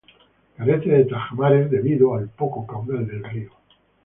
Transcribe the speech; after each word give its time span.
Carece 0.57 0.89
de 0.89 1.05
tajamares 1.05 1.69
debido 1.69 2.15
al 2.15 2.27
poco 2.29 2.65
caudal 2.65 3.05
del 3.05 3.23
río. 3.23 3.51